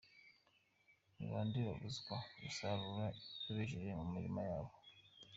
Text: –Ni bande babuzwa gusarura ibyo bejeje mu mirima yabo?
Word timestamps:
–Ni 1.15 1.25
bande 1.31 1.59
babuzwa 1.67 2.15
gusarura 2.41 3.05
ibyo 3.37 3.49
bejeje 3.55 3.91
mu 3.99 4.05
mirima 4.13 4.41
yabo? 4.49 4.73